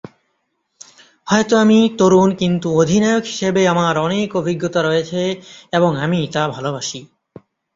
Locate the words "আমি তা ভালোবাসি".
5.97-6.99